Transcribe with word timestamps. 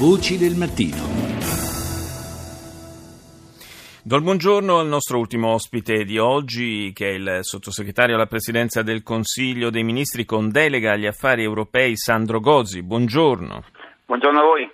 Voci 0.00 0.38
del 0.38 0.54
mattino. 0.54 0.96
Do 4.02 4.16
il 4.16 4.22
buongiorno 4.22 4.78
al 4.78 4.86
nostro 4.86 5.18
ultimo 5.18 5.48
ospite 5.48 6.04
di 6.04 6.16
oggi, 6.16 6.90
che 6.94 7.10
è 7.10 7.12
il 7.12 7.38
sottosegretario 7.42 8.14
alla 8.14 8.24
presidenza 8.24 8.80
del 8.80 9.02
Consiglio 9.02 9.68
dei 9.68 9.84
Ministri 9.84 10.24
con 10.24 10.48
delega 10.50 10.92
agli 10.92 11.04
affari 11.04 11.42
europei, 11.42 11.98
Sandro 11.98 12.40
Gozzi. 12.40 12.82
Buongiorno. 12.82 13.62
Buongiorno 14.10 14.40
a 14.40 14.42
voi. 14.42 14.68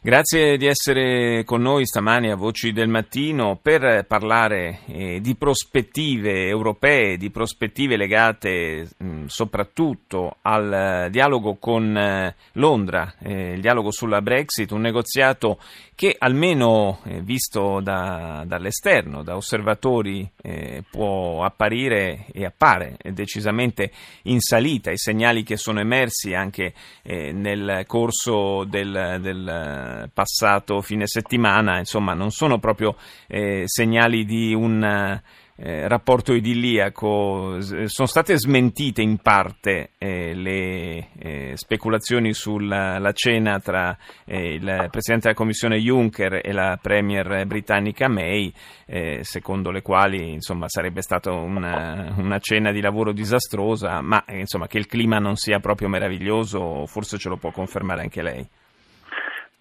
Grazie 0.00 0.56
di 0.56 0.66
essere 0.66 1.42
con 1.42 1.60
noi 1.60 1.84
stamani 1.84 2.30
a 2.30 2.36
Voci 2.36 2.70
del 2.70 2.86
Mattino 2.86 3.58
per 3.60 4.04
parlare 4.06 4.82
eh, 4.86 5.20
di 5.20 5.34
prospettive 5.34 6.46
europee, 6.46 7.16
di 7.16 7.30
prospettive 7.30 7.96
legate 7.96 8.88
mh, 8.96 9.24
soprattutto 9.24 10.36
al 10.42 11.08
dialogo 11.10 11.56
con 11.56 11.96
eh, 11.96 12.36
Londra, 12.52 13.14
eh, 13.18 13.54
il 13.54 13.60
dialogo 13.60 13.90
sulla 13.90 14.22
Brexit, 14.22 14.70
un 14.70 14.82
negoziato 14.82 15.58
che 15.96 16.14
almeno 16.16 17.00
eh, 17.04 17.22
visto 17.22 17.80
da, 17.82 18.44
dall'esterno, 18.46 19.22
da 19.22 19.34
osservatori, 19.34 20.30
eh, 20.42 20.84
può 20.88 21.42
apparire 21.42 22.26
e 22.32 22.44
appare 22.44 22.98
decisamente 23.12 23.90
in 24.24 24.40
salita. 24.40 24.90
I 24.90 24.98
segnali 24.98 25.42
che 25.42 25.56
sono 25.56 25.80
emersi 25.80 26.34
anche 26.34 26.74
eh, 27.02 27.32
nel 27.32 27.84
corso 27.86 28.64
del, 28.64 28.75
del, 28.84 30.10
passato 30.12 30.80
fine 30.80 31.06
settimana, 31.06 31.78
insomma, 31.78 32.14
non 32.14 32.30
sono 32.30 32.58
proprio 32.58 32.96
eh, 33.26 33.62
segnali 33.66 34.24
di 34.24 34.54
un 34.54 35.20
eh, 35.58 35.88
rapporto 35.88 36.34
idilliaco. 36.34 37.60
Sono 37.60 38.06
state 38.06 38.36
smentite 38.36 39.02
in 39.02 39.18
parte 39.18 39.92
eh, 39.98 40.34
le 40.34 41.08
eh, 41.18 41.52
speculazioni 41.54 42.34
sulla 42.34 43.12
cena 43.12 43.58
tra 43.58 43.96
eh, 44.24 44.54
il 44.54 44.88
Presidente 44.90 45.28
della 45.28 45.34
Commissione 45.34 45.78
Juncker 45.78 46.40
e 46.42 46.52
la 46.52 46.78
Premier 46.80 47.46
britannica 47.46 48.08
May, 48.08 48.52
eh, 48.86 49.20
secondo 49.22 49.70
le 49.70 49.82
quali 49.82 50.32
insomma, 50.32 50.68
sarebbe 50.68 51.00
stata 51.00 51.32
una, 51.32 52.14
una, 52.18 52.38
cena 52.38 52.70
di 52.70 52.80
lavoro 52.80 53.12
disastrosa, 53.12 54.00
ma 54.02 54.22
insomma, 54.28 54.66
che 54.66 54.78
il 54.78 54.86
clima 54.86 55.18
non 55.18 55.36
sia 55.36 55.58
proprio 55.58 55.88
meraviglioso, 55.88 56.86
forse 56.86 57.18
ce 57.18 57.28
lo 57.28 57.36
può 57.36 57.50
confermare 57.50 58.02
anche 58.02 58.22
lei. 58.22 58.46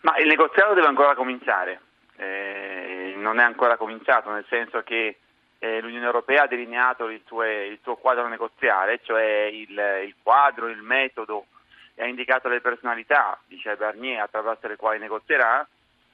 Ma 0.05 0.17
il 0.17 0.27
negoziato 0.27 0.75
deve 0.75 0.85
ancora 0.85 1.15
cominciare, 1.15 1.81
eh, 2.17 3.15
non 3.17 3.39
è 3.39 3.43
ancora 3.43 3.75
cominciato, 3.75 4.29
nel 4.29 4.45
senso 4.47 4.83
che 4.83 5.17
eh, 5.57 5.81
l'Unione 5.81 6.05
Europea 6.05 6.43
ha 6.43 6.47
delineato 6.47 7.09
il, 7.09 7.21
sue, 7.25 7.65
il, 7.65 7.79
suo 7.81 7.95
quadro 7.95 8.27
negoziale, 8.27 8.99
cioè 9.03 9.49
il, 9.51 9.71
il 10.05 10.13
quadro, 10.21 10.67
il 10.67 10.83
metodo, 10.83 11.47
e 11.95 12.03
ha 12.03 12.05
indicato 12.05 12.49
le 12.49 12.61
personalità, 12.61 13.39
dice 13.47 13.75
Barnier, 13.77 14.21
attraverso 14.21 14.67
le 14.67 14.75
quali 14.75 14.99
negozierà. 14.99 15.67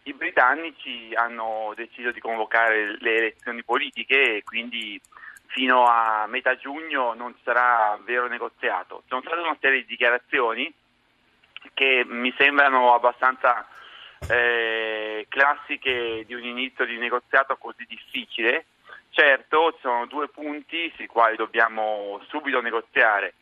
I 0.04 0.14
britannici 0.14 1.14
hanno 1.14 1.74
deciso 1.76 2.12
di 2.12 2.22
convocare 2.22 2.96
le 2.98 3.16
elezioni 3.18 3.62
politiche 3.62 4.38
e 4.38 4.44
quindi 4.46 5.02
fino 5.48 5.84
a 5.84 6.28
metà 6.28 6.56
giugno 6.56 7.14
non 7.14 7.36
sarà 7.44 8.00
vero 8.06 8.28
negoziato. 8.30 9.04
Sono 9.10 9.20
state 9.20 9.42
una 9.42 9.58
serie 9.60 9.82
di 9.82 9.88
dichiarazioni 9.88 10.74
che 11.74 12.06
mi 12.08 12.34
sembrano 12.38 12.94
abbastanza 12.94 13.68
eh, 14.28 15.26
classiche 15.30 16.24
di 16.26 16.34
un 16.34 16.44
inizio 16.44 16.86
di 16.86 16.98
negoziato 16.98 17.58
così 17.58 17.86
difficile 17.88 18.66
Certo, 19.12 19.74
ci 19.74 19.80
sono 19.82 20.06
due 20.06 20.30
punti 20.30 20.92
sui 20.96 21.06
quali 21.06 21.36
dobbiamo 21.36 22.22
subito 22.30 22.62
negoziare 22.62 23.34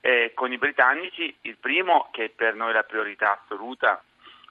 eh, 0.00 0.32
con 0.34 0.52
i 0.52 0.58
britannici. 0.58 1.34
Il 1.42 1.56
primo, 1.56 2.08
che 2.12 2.30
per 2.34 2.54
noi 2.54 2.74
la 2.74 2.82
priorità 2.82 3.40
assoluta, 3.40 4.02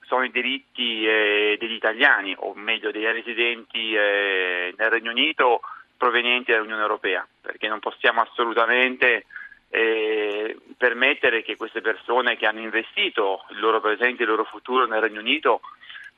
sono 0.01 0.23
i 0.23 0.31
diritti 0.31 1.05
eh, 1.05 1.57
degli 1.59 1.73
italiani, 1.73 2.35
o 2.39 2.55
meglio 2.55 2.89
dei 2.89 3.05
residenti 3.05 3.93
eh, 3.93 4.73
nel 4.75 4.89
Regno 4.89 5.11
Unito 5.11 5.61
provenienti 5.95 6.51
dall'Unione 6.51 6.81
Europea, 6.81 7.25
perché 7.39 7.67
non 7.67 7.79
possiamo 7.79 8.21
assolutamente 8.21 9.25
eh, 9.69 10.57
permettere 10.75 11.43
che 11.43 11.55
queste 11.55 11.81
persone 11.81 12.35
che 12.35 12.47
hanno 12.47 12.61
investito 12.61 13.45
il 13.51 13.59
loro 13.59 13.79
presente 13.79 14.23
e 14.23 14.25
il 14.25 14.31
loro 14.31 14.43
futuro 14.43 14.87
nel 14.87 15.01
Regno 15.01 15.19
Unito 15.19 15.61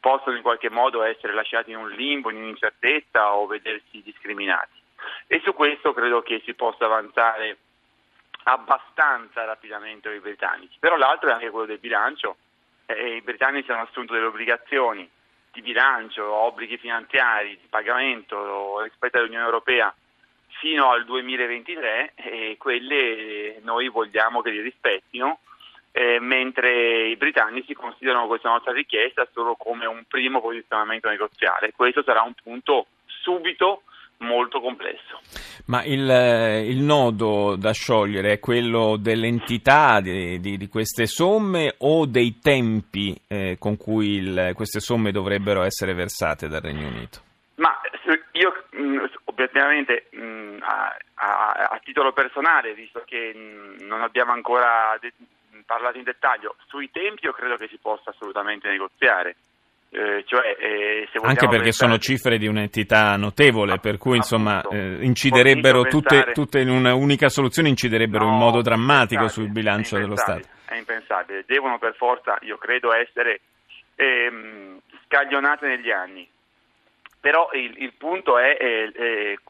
possono 0.05 0.35
in 0.35 0.43
qualche 0.43 0.69
modo 0.69 1.01
essere 1.01 1.33
lasciati 1.33 1.71
in 1.71 1.77
un 1.77 1.89
limbo, 1.89 2.29
in 2.29 2.35
un'incertezza 2.37 3.33
o 3.33 3.47
vedersi 3.47 4.03
discriminati. 4.03 4.77
E 5.25 5.41
su 5.43 5.51
questo 5.55 5.93
credo 5.93 6.21
che 6.21 6.43
si 6.45 6.53
possa 6.53 6.85
avanzare 6.85 7.57
abbastanza 8.43 9.45
rapidamente 9.45 10.07
con 10.07 10.17
i 10.17 10.21
britannici. 10.21 10.77
Però 10.79 10.95
l'altro 10.95 11.29
è 11.29 11.33
anche 11.33 11.49
quello 11.49 11.65
del 11.65 11.79
bilancio. 11.79 12.37
Eh, 12.85 13.15
I 13.15 13.21
britannici 13.21 13.71
hanno 13.71 13.81
assunto 13.81 14.13
delle 14.13 14.27
obbligazioni 14.27 15.09
di 15.51 15.61
bilancio, 15.63 16.31
obblighi 16.31 16.77
finanziari, 16.77 17.57
di 17.59 17.67
pagamento 17.67 18.81
rispetto 18.81 19.17
all'Unione 19.17 19.45
Europea 19.45 19.91
fino 20.59 20.91
al 20.91 21.03
2023 21.05 22.13
e 22.13 22.57
quelle 22.59 23.57
noi 23.63 23.89
vogliamo 23.89 24.43
che 24.43 24.51
li 24.51 24.61
rispettino 24.61 25.39
eh, 25.97 26.19
mentre 26.19 27.07
i 27.07 27.15
britannici 27.15 27.73
considerano 27.73 28.27
questa 28.27 28.49
nostra 28.49 28.73
richiesta 28.73 29.25
solo 29.31 29.55
come 29.55 29.85
un 29.85 30.03
primo 30.05 30.41
posizionamento 30.41 31.07
negoziale. 31.07 31.71
Questo 31.73 32.03
sarà 32.03 32.21
un 32.21 32.33
punto 32.33 32.87
subito 33.05 33.83
molto 34.17 34.59
complesso. 34.59 35.21
Ma 35.67 35.85
il, 35.85 36.09
eh, 36.09 36.67
il, 36.67 36.79
nodo 36.79 37.55
da 37.55 37.71
sciogliere 37.71 38.33
è 38.33 38.39
quello 38.39 38.97
dell'entità 38.97 40.01
di, 40.01 40.37
di, 40.41 40.57
di 40.57 40.67
queste 40.67 41.05
somme 41.05 41.75
o 41.77 42.05
dei 42.05 42.39
tempi 42.39 43.17
eh, 43.29 43.55
con 43.57 43.77
cui 43.77 44.17
il, 44.17 44.51
queste 44.53 44.81
somme 44.81 45.11
dovrebbero 45.11 45.63
essere 45.63 45.93
versate 45.93 46.49
dal 46.49 46.61
Regno 46.61 46.87
Unito? 46.87 47.19
Ma 47.55 47.79
io 48.33 48.65
mm, 48.75 49.05
obiettivamente 49.23 50.07
mm, 50.13 50.57
a, 50.61 50.97
a, 51.13 51.51
a, 51.71 51.79
titolo 51.81 52.11
personale, 52.11 52.73
visto 52.73 53.01
che 53.05 53.33
mm, 53.33 53.87
non 53.87 54.01
abbiamo 54.01 54.33
ancora 54.33 54.99
parlato 55.65 55.97
in 55.97 56.03
dettaglio. 56.03 56.55
Sui 56.67 56.89
tempi 56.91 57.25
io 57.25 57.33
credo 57.33 57.55
che 57.55 57.67
si 57.67 57.77
possa 57.81 58.11
assolutamente 58.11 58.69
negoziare. 58.69 59.35
Eh, 59.89 60.23
cioè, 60.25 60.57
eh, 60.59 61.07
Anche 61.21 61.47
perché 61.47 61.63
pensare... 61.63 61.71
sono 61.71 61.97
cifre 61.97 62.37
di 62.37 62.47
un'entità 62.47 63.15
notevole, 63.15 63.73
ah, 63.73 63.77
per 63.77 63.97
cui 63.97 64.17
insomma 64.17 64.61
eh, 64.61 64.97
inciderebbero 65.01 65.83
tutte, 65.83 66.31
tutte, 66.33 66.59
in 66.59 66.69
un'unica 66.69 67.29
soluzione, 67.29 67.69
inciderebbero 67.69 68.25
no, 68.25 68.31
in 68.31 68.37
modo 68.37 68.61
drammatico 68.61 69.27
sul 69.29 69.49
bilancio 69.49 69.97
dello 69.97 70.17
Stato. 70.17 70.47
È 70.65 70.75
impensabile, 70.75 71.45
devono 71.47 71.77
per 71.77 71.95
forza, 71.95 72.37
io 72.41 72.57
credo, 72.57 72.93
essere 72.93 73.39
ehm, 73.95 74.79
scaglionate 75.05 75.67
negli 75.67 75.91
anni. 75.91 76.27
Però 77.21 77.49
il, 77.53 77.73
il 77.77 77.93
punto 77.97 78.37
è 78.37 78.57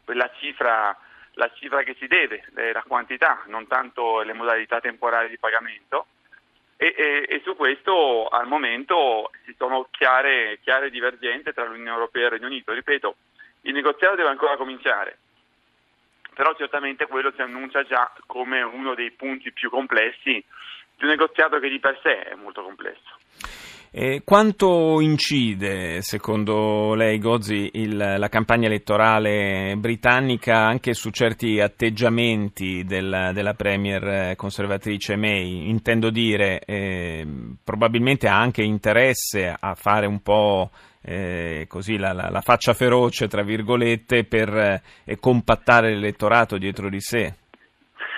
la 0.06 0.31
cifra 0.40 0.96
la 1.35 1.51
cifra 1.53 1.84
che 1.84 1.96
si 2.00 2.07
deve, 2.07 2.44
la 2.53 2.84
quantità, 2.88 3.44
non 3.47 3.68
tanto 3.68 4.22
le 4.22 4.34
modalità 4.34 4.79
temporali 4.79 5.29
di 5.29 5.38
pagamento. 5.38 6.07
E, 6.78 6.94
e, 6.97 7.25
e 7.29 7.41
su 7.46 7.56
questo 7.56 8.28
al 8.28 8.47
momento 8.47 9.31
ci 9.45 9.56
sono 9.57 9.88
chiare, 9.91 10.59
chiare 10.62 10.90
divergenze 10.90 11.53
tra 11.53 11.63
l'Unione 11.63 11.91
Europea 11.91 12.24
e 12.24 12.25
il 12.25 12.31
Regno 12.31 12.47
Unito. 12.47 12.74
Ripeto, 12.74 13.16
il 13.62 13.74
negoziato 13.74 14.16
deve 14.16 14.29
ancora 14.29 14.57
cominciare, 14.57 15.18
però 16.34 16.53
certamente 16.56 17.07
quello 17.07 17.31
si 17.34 17.41
annuncia 17.41 17.84
già 17.84 18.12
come 18.25 18.62
uno 18.62 18.94
dei 18.94 19.12
punti 19.12 19.53
più 19.53 19.69
complessi 19.69 20.44
di 20.97 21.03
un 21.03 21.09
negoziato 21.09 21.59
che 21.59 21.69
di 21.69 21.79
per 21.79 21.97
sé 22.03 22.24
è 22.24 22.35
molto 22.35 22.62
complesso. 22.62 23.65
Eh, 23.97 24.23
quanto 24.25 25.00
incide, 25.00 26.01
secondo 26.01 26.95
lei, 26.95 27.17
Gozzi, 27.17 27.69
il, 27.75 27.95
la 27.95 28.28
campagna 28.28 28.67
elettorale 28.67 29.73
britannica 29.78 30.57
anche 30.57 30.94
su 30.94 31.11
certi 31.11 31.61
atteggiamenti 31.61 32.83
del, 32.83 33.31
della 33.33 33.53
Premier 33.53 34.35
conservatrice 34.35 35.16
May? 35.16 35.69
Intendo 35.69 36.09
dire, 36.09 36.59
eh, 36.66 37.25
probabilmente 37.63 38.28
ha 38.28 38.38
anche 38.38 38.63
interesse 38.63 39.56
a 39.57 39.75
fare 39.75 40.07
un 40.07 40.22
po' 40.22 40.71
eh, 41.01 41.63
così 41.69 41.98
la, 41.98 42.12
la, 42.12 42.27
la, 42.30 42.41
faccia 42.41 42.74
feroce, 42.74 43.30
tra 43.30 43.44
virgolette, 43.44 44.25
per 44.25 44.81
eh, 45.06 45.18
compattare 45.21 45.91
l'elettorato 45.91 46.57
dietro 46.57 46.89
di 46.89 47.00
sé. 47.00 47.33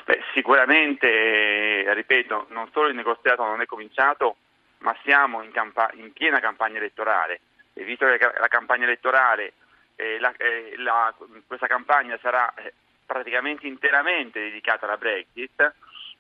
Beh, 0.08 0.22
sicuramente, 0.34 1.94
ripeto, 1.94 2.48
non 2.50 2.68
solo 2.74 2.88
il 2.88 2.96
negoziato 2.96 3.44
non 3.44 3.62
è 3.62 3.68
cominciato, 3.68 4.38
ma 4.80 4.96
siamo 5.04 5.42
in, 5.42 5.52
campa- 5.52 5.92
in 5.94 6.12
piena 6.14 6.40
campagna 6.40 6.78
elettorale. 6.78 7.40
E 7.74 7.84
visto 7.84 8.06
che 8.06 8.18
la 8.18 8.48
campagna 8.48 8.86
elettorale, 8.86 9.54
eh, 9.96 10.20
la, 10.20 10.34
eh, 10.38 10.74
la, 10.78 11.14
questa 11.46 11.68
campagna 11.68 12.18
sarà 12.22 12.54
eh, 12.56 12.74
praticamente 13.06 13.68
interamente 13.68 14.40
dedicata 14.40 14.86
alla 14.86 14.98
Brexit, 14.98 15.74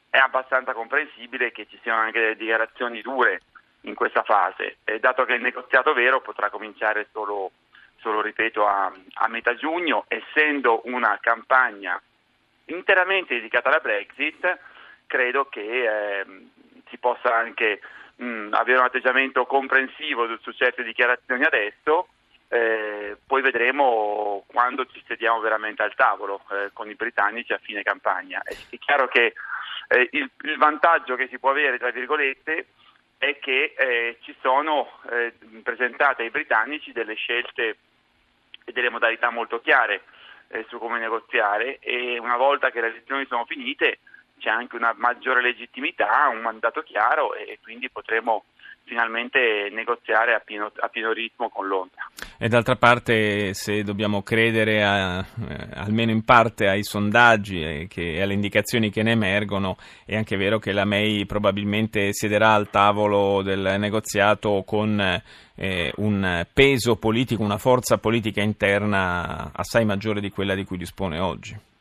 è 0.09 0.18
abbastanza 0.18 0.74
comprensibile 0.74 1.51
che 1.51 1.68
ci 1.69 1.80
siano 1.81 2.00
anche 2.00 2.19
delle 2.19 2.36
dichiarazioni 2.36 3.01
dure 3.01 3.42
in 3.81 3.94
questa 3.94 4.24
fase, 4.24 4.77
dato 5.00 5.24
che 5.25 5.33
il 5.33 5.42
negoziato 5.42 5.94
vero 5.94 6.21
potrà 6.21 6.50
cominciare 6.50 7.07
solo, 7.12 7.51
solo 7.98 8.21
ripeto, 8.21 8.65
a, 8.68 8.92
a, 9.13 9.27
metà 9.27 9.56
giugno, 9.56 10.06
essendo 10.07 10.81
una 10.86 11.18
campagna 11.21 12.01
interamente 12.65 13.36
dedicata 13.36 13.69
alla 13.69 13.80
Brexit, 13.80 14.60
credo 15.06 15.45
che 15.45 16.19
ehm, 16.19 16.50
si 16.89 16.98
possa 16.98 17.33
anche 17.33 17.80
mh, 18.18 18.50
avere 18.52 18.80
un 18.80 18.86
atteggiamento 18.86 19.46
comprensivo 19.46 20.38
su 20.42 20.52
certe 20.52 20.84
dichiarazioni 20.84 21.44
adesso, 21.44 22.10
eh, 22.50 23.18
poi 23.25 23.42
vedremo 23.42 24.44
quando 24.48 24.86
ci 24.86 25.04
sediamo 25.06 25.40
veramente 25.40 25.84
al 25.84 25.96
tavolo 25.96 26.42
eh, 26.52 26.69
con 26.74 26.90
i 26.90 26.96
britannici 26.96 27.54
a 27.54 27.60
fine 27.62 27.84
campagna. 27.84 28.42
È, 28.44 28.56
è 28.69 28.78
chiaro 28.78 29.08
che 29.08 29.34
eh, 29.90 30.10
il, 30.12 30.30
il, 30.42 30.58
vantaggio 30.58 31.16
che 31.16 31.28
si 31.28 31.40
può 31.40 31.50
avere, 31.52 31.78
tra 31.78 31.92
virgolette, 31.92 32.68
è 33.18 33.38
che 33.40 33.74
eh, 33.78 34.18
ci 34.22 34.36
sono 34.42 35.00
eh, 35.10 35.34
presentate 35.63 36.24
ai 36.24 36.30
britannici 36.30 36.92
delle 36.92 37.16
scelte 37.16 37.78
e 38.63 38.72
delle 38.72 38.90
modalità 38.90 39.30
molto 39.30 39.60
chiare 39.60 40.04
eh, 40.50 40.66
su 40.70 40.78
come 40.78 41.00
negoziare 41.00 41.80
e 41.80 42.18
una 42.20 42.38
volta 42.38 42.70
che 42.70 42.81
le 42.81 42.88
elezioni 42.88 43.25
sono 43.28 43.46
finite 43.46 44.00
c'è 44.39 44.50
anche 44.50 44.75
una 44.75 44.94
maggiore 44.98 45.42
legittimità, 45.42 46.30
un 46.31 46.42
mandato 46.42 46.81
chiaro 46.81 47.34
e 47.34 47.60
quindi 47.62 47.89
potremo 47.89 48.44
finalmente 48.88 49.69
negoziare 49.72 50.34
a 50.34 50.39
pieno, 50.39 50.72
a 50.80 50.88
pieno, 50.88 51.12
ritmo 51.12 51.50
con 51.50 51.68
Londra. 51.68 52.10
E 52.39 52.48
d'altra 52.48 52.78
parte, 52.78 53.54
se 53.54 53.84
dobbiamo 53.84 54.24
credere 54.24 54.84
a, 54.84 55.19
eh, 55.19 55.68
almeno 55.75 56.12
in 56.12 56.24
parte 56.24 56.68
ai 56.68 56.84
sondaggi 56.84 57.62
e, 57.62 57.88
che, 57.88 58.22
alle 58.22 58.34
indicazioni 58.34 58.89
che 58.89 59.04
ne 59.04 59.12
emergono, 59.12 59.78
è 60.06 60.16
anche 60.16 60.38
vero 60.38 60.57
che 60.57 60.72
la 60.72 60.86
May 60.86 61.25
probabilmente 61.25 62.13
siederà 62.13 62.54
al 62.54 62.69
tavolo 62.69 63.42
del 63.42 63.75
negoziato 63.78 64.63
con 64.66 65.22
eh, 65.56 65.92
un 65.98 66.45
peso 66.54 66.95
politico, 66.95 67.44
una 67.44 67.57
forza 67.57 67.98
politica 67.98 68.42
interna 68.42 69.51
assai 69.54 69.84
maggiore 69.86 70.22
di 70.22 70.31
quella 70.31 70.56
di 70.56 70.63
cui 70.63 70.78
dispone 70.78 71.19
oggi. 71.19 71.75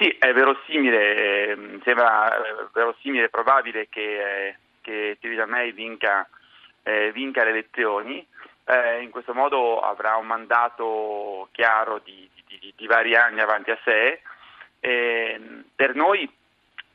Sì, 0.00 0.16
è 0.18 0.32
verosimile, 0.32 1.50
ehm, 1.50 1.82
sembra 1.82 2.34
eh, 2.34 2.68
verosimile 2.72 3.24
e 3.24 3.28
probabile 3.28 3.86
che, 3.90 4.46
eh, 4.46 4.56
che 4.80 5.18
Theresa 5.20 5.44
May 5.44 5.72
vinca, 5.72 6.26
eh, 6.84 7.12
vinca 7.12 7.44
le 7.44 7.50
elezioni, 7.50 8.26
eh, 8.64 9.02
in 9.02 9.10
questo 9.10 9.34
modo 9.34 9.78
avrà 9.80 10.16
un 10.16 10.26
mandato 10.26 11.50
chiaro 11.52 12.00
di, 12.02 12.26
di, 12.46 12.72
di 12.74 12.86
vari 12.86 13.14
anni 13.14 13.40
avanti 13.40 13.72
a 13.72 13.78
sé. 13.84 14.22
Ehm, 14.80 15.64
per 15.76 15.94
noi 15.94 16.26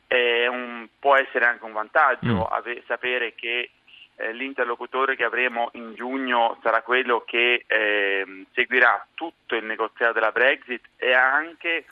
un, 0.07 0.87
può 0.97 1.15
essere 1.15 1.45
anche 1.45 1.63
un 1.63 1.73
vantaggio 1.73 2.47
mm. 2.49 2.53
ave, 2.53 2.81
sapere 2.87 3.35
che 3.35 3.69
eh, 4.15 4.33
l'interlocutore 4.33 5.15
che 5.15 5.25
avremo 5.25 5.69
in 5.73 5.93
giugno 5.93 6.57
sarà 6.63 6.81
quello 6.81 7.23
che 7.23 7.65
eh, 7.67 8.45
seguirà 8.53 9.05
tutto 9.13 9.55
il 9.55 9.65
negoziato 9.65 10.13
della 10.13 10.31
Brexit 10.31 10.81
e 10.97 11.13
anche 11.13 11.85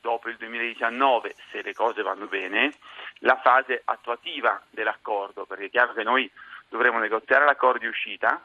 dopo 0.00 0.28
il 0.28 0.36
2019, 0.36 1.34
se 1.50 1.62
le 1.62 1.74
cose 1.74 2.02
vanno 2.02 2.26
bene, 2.26 2.72
la 3.20 3.38
fase 3.42 3.82
attuativa 3.84 4.60
dell'accordo, 4.70 5.44
perché 5.44 5.66
è 5.66 5.70
chiaro 5.70 5.92
che 5.92 6.02
noi 6.02 6.30
dovremo 6.68 6.98
negoziare 6.98 7.44
l'accordo 7.44 7.78
di 7.78 7.86
uscita, 7.86 8.42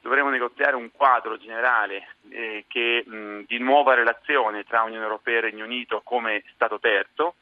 dovremo 0.00 0.30
negoziare 0.30 0.76
un 0.76 0.90
quadro 0.92 1.36
generale 1.36 2.14
eh, 2.30 2.64
che, 2.68 3.04
mh, 3.04 3.40
di 3.46 3.58
nuova 3.58 3.94
relazione 3.94 4.64
tra 4.64 4.82
Unione 4.82 5.02
Europea 5.02 5.38
e 5.38 5.40
Regno 5.42 5.64
Unito 5.64 6.00
come 6.02 6.44
Stato 6.54 6.78
terzo 6.78 7.34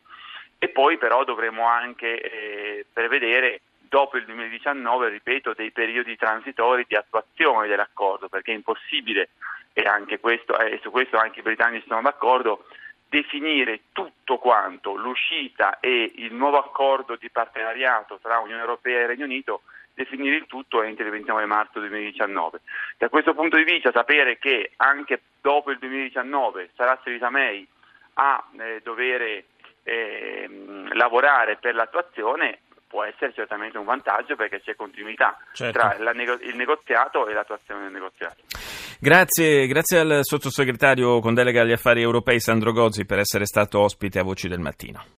e 0.58 0.68
poi 0.68 0.96
però 0.96 1.24
dovremo 1.24 1.66
anche 1.66 2.20
eh, 2.20 2.86
prevedere 2.90 3.60
dopo 3.94 4.16
il 4.16 4.24
2019, 4.24 5.08
ripeto, 5.08 5.52
dei 5.52 5.70
periodi 5.70 6.16
transitori 6.16 6.84
di 6.88 6.96
attuazione 6.96 7.68
dell'accordo, 7.68 8.28
perché 8.28 8.52
è 8.52 8.54
impossibile, 8.54 9.28
e, 9.72 9.84
questo, 10.20 10.58
eh, 10.58 10.78
su 10.82 10.90
questo 10.90 11.18
anche 11.18 11.40
i 11.40 11.42
britannici 11.42 11.86
sono 11.86 12.00
d'accordo, 12.00 12.64
definire 13.08 13.82
tutto 13.92 14.38
quanto 14.38 14.94
l'uscita 14.94 15.78
e 15.80 16.12
il 16.16 16.34
nuovo 16.34 16.58
accordo 16.58 17.16
di 17.16 17.30
partenariato 17.30 18.18
tra 18.20 18.38
Unione 18.38 18.60
Europea 18.60 19.00
e 19.00 19.06
Regno 19.06 19.24
Unito 19.24 19.62
definire 19.94 20.36
il 20.36 20.46
tutto 20.46 20.82
entro 20.82 21.04
il 21.04 21.10
29 21.12 21.46
marzo 21.46 21.78
2019. 21.78 22.60
Da 22.98 23.08
questo 23.08 23.34
punto 23.34 23.56
di 23.56 23.64
vista 23.64 23.92
sapere 23.92 24.38
che 24.38 24.72
anche 24.76 25.22
dopo 25.40 25.70
il 25.70 25.78
2019 25.78 26.70
sarà 26.74 26.96
Theresa 26.96 27.30
May 27.30 27.66
a 28.14 28.44
eh, 28.58 28.80
dover 28.82 29.44
eh, 29.84 30.48
lavorare 30.92 31.56
per 31.56 31.74
l'attuazione 31.74 32.60
può 32.94 33.02
essere 33.02 33.32
certamente 33.32 33.76
un 33.76 33.84
vantaggio 33.84 34.36
perché 34.36 34.60
c'è 34.60 34.76
continuità 34.76 35.36
certo. 35.52 35.96
tra 35.96 36.12
nego- 36.12 36.38
il 36.40 36.54
negoziato 36.54 37.26
e 37.26 37.32
l'attuazione 37.32 37.82
del 37.82 37.92
negoziato. 37.92 38.36
Grazie, 39.04 39.66
grazie 39.66 39.98
al 39.98 40.20
sottosegretario 40.22 41.20
con 41.20 41.34
delega 41.34 41.60
agli 41.60 41.72
affari 41.72 42.00
europei 42.00 42.40
Sandro 42.40 42.72
Gozzi 42.72 43.04
per 43.04 43.18
essere 43.18 43.44
stato 43.44 43.80
ospite 43.80 44.18
a 44.18 44.22
Voci 44.22 44.48
del 44.48 44.60
Mattino. 44.60 45.04